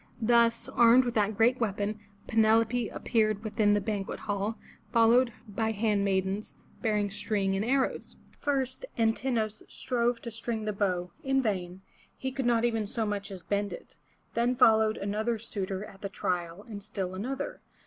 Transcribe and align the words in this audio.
Thus, 0.19 0.67
armed 0.67 1.05
with 1.05 1.13
that 1.13 1.37
great 1.37 1.59
weapon, 1.59 1.99
Penelope 2.27 2.89
appeared 2.89 3.43
within 3.43 3.75
the 3.75 3.79
banquet 3.79 4.21
hall, 4.21 4.57
followed 4.91 5.31
by 5.47 5.73
hand 5.73 6.03
maidens, 6.03 6.55
bearing 6.81 7.11
string 7.11 7.55
and 7.55 7.63
arrows. 7.63 8.15
First 8.39 8.83
An 8.97 9.13
tin'o 9.13 9.45
us 9.45 9.61
strove 9.69 10.19
to 10.23 10.31
string 10.31 10.65
the 10.65 10.73
bow— 10.73 11.11
in 11.23 11.39
vain, 11.39 11.81
he 12.17 12.31
could 12.31 12.47
not 12.47 12.65
even 12.65 12.87
so 12.87 13.05
much 13.05 13.29
as 13.29 13.43
bend 13.43 13.73
it. 13.73 13.97
Then 14.33 14.55
followed 14.55 14.97
another 14.97 15.37
suitor 15.37 15.85
at 15.85 16.01
the 16.01 16.09
trial 16.09 16.63
and 16.67 16.81
still 16.81 17.13
another. 17.13 17.61